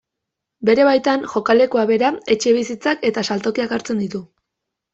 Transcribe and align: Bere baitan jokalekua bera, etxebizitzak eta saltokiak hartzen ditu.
Bere 0.69 0.85
baitan 0.87 1.25
jokalekua 1.33 1.85
bera, 1.93 2.11
etxebizitzak 2.37 3.07
eta 3.13 3.27
saltokiak 3.31 3.79
hartzen 3.79 4.05
ditu. 4.05 4.27